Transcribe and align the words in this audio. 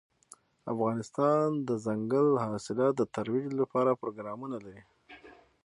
افغانستان 0.73 1.45
د 1.57 1.59
دځنګل 1.67 2.27
حاصلات 2.43 2.93
د 2.97 3.03
ترویج 3.15 3.49
لپاره 3.61 3.97
پروګرامونه 4.01 4.57
لري. 4.65 4.83